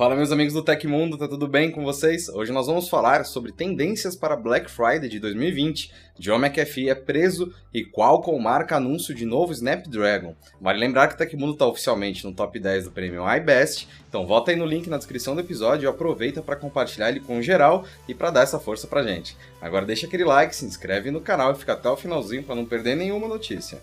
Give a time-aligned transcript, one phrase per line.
[0.00, 2.30] Fala meus amigos do Tecmundo, tá tudo bem com vocês?
[2.30, 7.52] Hoje nós vamos falar sobre tendências para Black Friday de 2020, John McAfee é preso
[7.70, 10.34] e Qualcomm marca anúncio de novo Snapdragon.
[10.58, 14.50] Vale lembrar que o Tecmundo está oficialmente no top 10 do prêmio iBest, então volta
[14.50, 18.14] aí no link na descrição do episódio e aproveita para compartilhar ele com geral e
[18.14, 19.36] para dar essa força pra gente.
[19.60, 22.64] Agora deixa aquele like, se inscreve no canal e fica até o finalzinho para não
[22.64, 23.78] perder nenhuma notícia.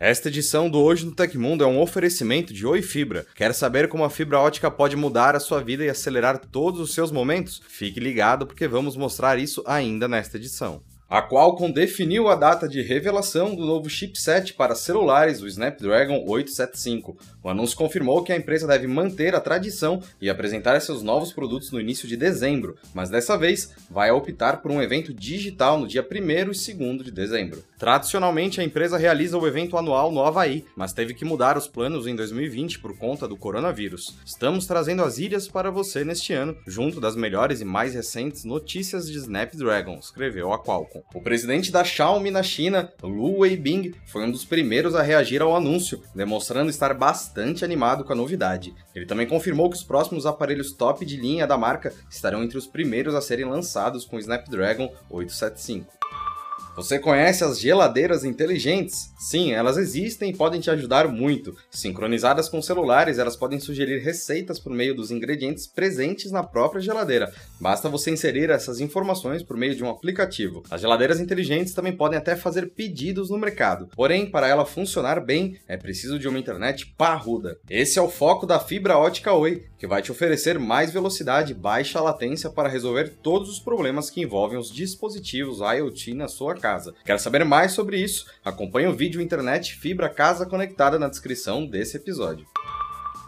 [0.00, 3.26] Esta edição do Hoje no Tecmundo é um oferecimento de Oi Fibra.
[3.34, 6.94] Quer saber como a fibra ótica pode mudar a sua vida e acelerar todos os
[6.94, 7.60] seus momentos?
[7.66, 10.80] Fique ligado porque vamos mostrar isso ainda nesta edição.
[11.10, 17.16] A Qualcomm definiu a data de revelação do novo chipset para celulares, o Snapdragon 875.
[17.42, 21.70] O anúncio confirmou que a empresa deve manter a tradição e apresentar seus novos produtos
[21.70, 26.06] no início de dezembro, mas dessa vez vai optar por um evento digital no dia
[26.06, 27.64] 1 e 2 de dezembro.
[27.78, 32.06] Tradicionalmente, a empresa realiza o evento anual no Havaí, mas teve que mudar os planos
[32.06, 34.14] em 2020 por conta do coronavírus.
[34.26, 39.08] Estamos trazendo as ilhas para você neste ano, junto das melhores e mais recentes notícias
[39.08, 40.97] de Snapdragon, escreveu a Qualcomm.
[41.14, 45.54] O presidente da Xiaomi na China, Lu Weibing, foi um dos primeiros a reagir ao
[45.54, 48.74] anúncio, demonstrando estar bastante animado com a novidade.
[48.94, 52.66] Ele também confirmou que os próximos aparelhos top de linha da marca estarão entre os
[52.66, 55.97] primeiros a serem lançados com o Snapdragon 875.
[56.78, 59.12] Você conhece as geladeiras inteligentes?
[59.18, 61.56] Sim, elas existem e podem te ajudar muito.
[61.72, 67.34] Sincronizadas com celulares, elas podem sugerir receitas por meio dos ingredientes presentes na própria geladeira.
[67.60, 70.62] Basta você inserir essas informações por meio de um aplicativo.
[70.70, 73.88] As geladeiras inteligentes também podem até fazer pedidos no mercado.
[73.96, 77.58] Porém, para ela funcionar bem, é preciso de uma internet parruda.
[77.68, 81.54] Esse é o foco da fibra ótica Oi, que vai te oferecer mais velocidade e
[81.54, 86.94] baixa latência para resolver todos os problemas que envolvem os dispositivos IoT na sua casa.
[87.04, 88.26] Quer saber mais sobre isso?
[88.44, 92.44] Acompanhe o vídeo Internet Fibra Casa Conectada na descrição desse episódio.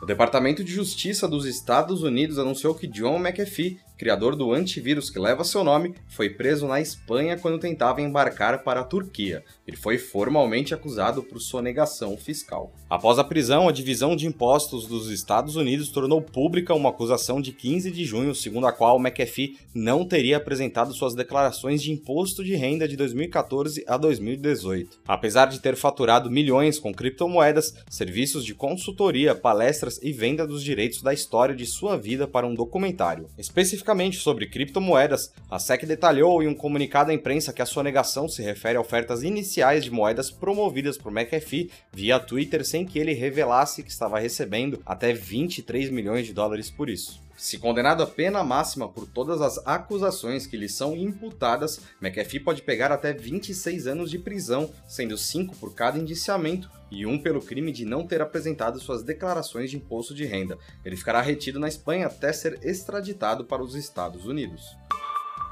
[0.02, 5.18] O Departamento de Justiça dos Estados Unidos anunciou que John McAfee criador do antivírus que
[5.18, 9.44] leva seu nome, foi preso na Espanha quando tentava embarcar para a Turquia.
[9.66, 12.72] Ele foi formalmente acusado por sonegação fiscal.
[12.88, 17.52] Após a prisão, a Divisão de Impostos dos Estados Unidos tornou pública uma acusação de
[17.52, 22.56] 15 de junho, segundo a qual McAfee não teria apresentado suas declarações de imposto de
[22.56, 24.98] renda de 2014 a 2018.
[25.06, 31.02] Apesar de ter faturado milhões com criptomoedas, serviços de consultoria, palestras e venda dos direitos
[31.02, 33.28] da história de sua vida para um documentário.
[33.36, 38.28] Especificamente especificamente sobre criptomoedas, a SEC detalhou em um comunicado à imprensa que a sonegação
[38.28, 43.12] se refere a ofertas iniciais de moedas promovidas por McAfee via Twitter sem que ele
[43.12, 47.20] revelasse que estava recebendo até 23 milhões de dólares por isso.
[47.40, 52.60] Se condenado a pena máxima por todas as acusações que lhe são imputadas, McAfee pode
[52.60, 57.72] pegar até 26 anos de prisão, sendo 5 por cada indiciamento e um pelo crime
[57.72, 60.58] de não ter apresentado suas declarações de imposto de renda.
[60.84, 64.76] Ele ficará retido na Espanha até ser extraditado para os Estados Unidos.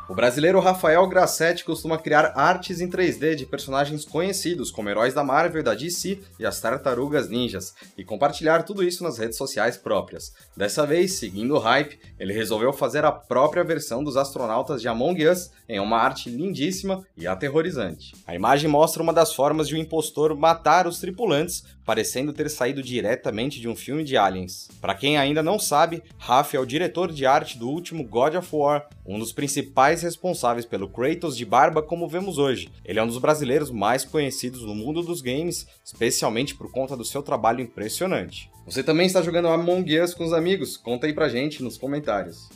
[0.09, 5.23] O brasileiro Rafael Grassetti costuma criar artes em 3D de personagens conhecidos como heróis da
[5.23, 10.33] Marvel da DC e as Tartarugas Ninjas, e compartilhar tudo isso nas redes sociais próprias.
[10.57, 15.29] Dessa vez, seguindo o hype, ele resolveu fazer a própria versão dos astronautas de Among
[15.29, 18.15] Us em uma arte lindíssima e aterrorizante.
[18.27, 22.83] A imagem mostra uma das formas de um impostor matar os tripulantes, parecendo ter saído
[22.83, 24.69] diretamente de um filme de aliens.
[24.81, 28.49] Para quem ainda não sabe, Rafa é o diretor de arte do último God of
[28.53, 32.71] War, um dos principais responsáveis pelo Kratos de barba como vemos hoje.
[32.85, 37.05] Ele é um dos brasileiros mais conhecidos no mundo dos games, especialmente por conta do
[37.05, 38.51] seu trabalho impressionante.
[38.67, 40.77] Você também está jogando Among Us com os amigos?
[40.77, 42.49] Conta aí pra gente nos comentários.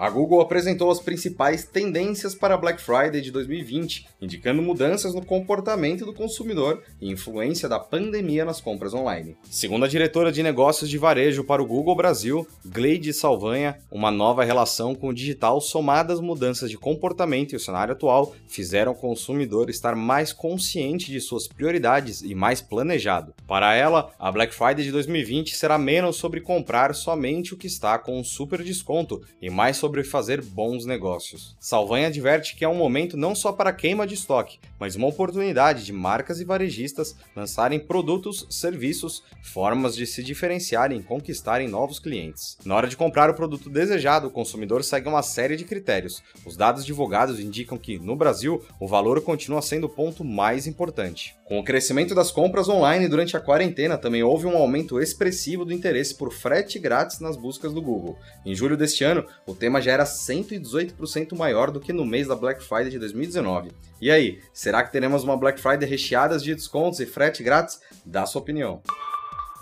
[0.00, 6.06] A Google apresentou as principais tendências para Black Friday de 2020, indicando mudanças no comportamento
[6.06, 9.36] do consumidor e influência da pandemia nas compras online.
[9.50, 14.42] Segundo a diretora de negócios de varejo para o Google Brasil, Gleide Salvanha, uma nova
[14.42, 18.98] relação com o digital somada às mudanças de comportamento e o cenário atual fizeram o
[18.98, 23.34] consumidor estar mais consciente de suas prioridades e mais planejado.
[23.46, 27.98] Para ela, a Black Friday de 2020 será menos sobre comprar somente o que está
[27.98, 31.56] com um super desconto e mais sobre sobre fazer bons negócios.
[31.58, 35.84] Salvanha adverte que é um momento não só para queima de estoque, mas uma oportunidade
[35.84, 42.56] de marcas e varejistas lançarem produtos, serviços, formas de se diferenciarem e conquistarem novos clientes.
[42.64, 46.22] Na hora de comprar o produto desejado, o consumidor segue uma série de critérios.
[46.46, 51.34] Os dados divulgados indicam que, no Brasil, o valor continua sendo o ponto mais importante.
[51.50, 55.72] Com o crescimento das compras online durante a quarentena, também houve um aumento expressivo do
[55.72, 58.16] interesse por frete grátis nas buscas do Google.
[58.46, 62.36] Em julho deste ano, o tema já era 118% maior do que no mês da
[62.36, 63.70] Black Friday de 2019.
[64.00, 67.80] E aí, será que teremos uma Black Friday recheada de descontos e frete grátis?
[68.04, 68.82] Dá sua opinião.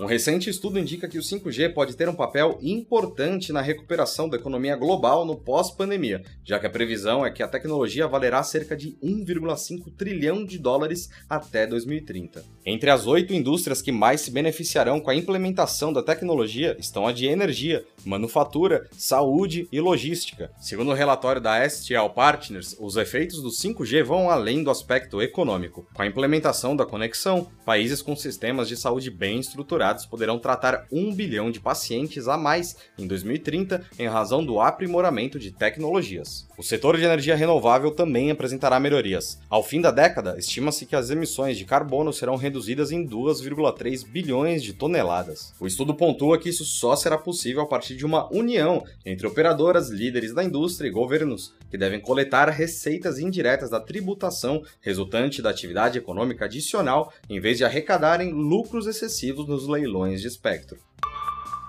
[0.01, 4.37] Um recente estudo indica que o 5G pode ter um papel importante na recuperação da
[4.37, 8.97] economia global no pós-pandemia, já que a previsão é que a tecnologia valerá cerca de
[9.03, 12.45] 1,5 trilhão de dólares até 2030.
[12.65, 17.13] Entre as oito indústrias que mais se beneficiarão com a implementação da tecnologia estão a
[17.13, 20.53] de energia, manufatura, saúde e logística.
[20.61, 25.89] Segundo o relatório da STL Partners, os efeitos do 5G vão além do aspecto econômico.
[25.93, 31.15] Com a implementação da conexão, países com sistemas de saúde bem estruturados poderão tratar um
[31.15, 36.47] bilhão de pacientes a mais em 2030 em razão do aprimoramento de tecnologias.
[36.57, 39.39] O setor de energia renovável também apresentará melhorias.
[39.49, 44.63] Ao fim da década, estima-se que as emissões de carbono serão reduzidas em 2,3 bilhões
[44.63, 45.55] de toneladas.
[45.61, 49.89] O estudo pontua que isso só será possível a partir de uma união entre operadoras,
[49.89, 55.99] líderes da indústria e governos, que devem coletar receitas indiretas da tributação resultante da atividade
[55.99, 60.79] econômica adicional, em vez de arrecadarem lucros excessivos nos leilões de espectro.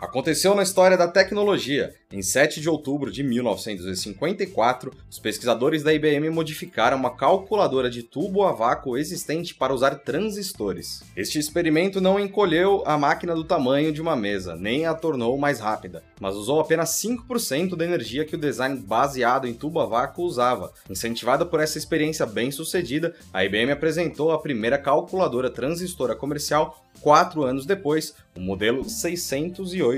[0.02, 1.94] Aconteceu na história da tecnologia.
[2.10, 8.44] Em 7 de outubro de 1954, os pesquisadores da IBM modificaram uma calculadora de tubo
[8.44, 11.04] a vácuo existente para usar transistores.
[11.18, 15.60] Este experimento não encolheu a máquina do tamanho de uma mesa, nem a tornou mais
[15.60, 20.24] rápida, mas usou apenas 5% da energia que o design baseado em tubo a vácuo
[20.24, 20.72] usava.
[20.90, 27.66] Incentivada por essa experiência bem-sucedida, a IBM apresentou a primeira calculadora transistora comercial quatro anos
[27.66, 29.89] depois, o modelo 608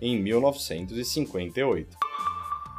[0.00, 2.09] em 1958.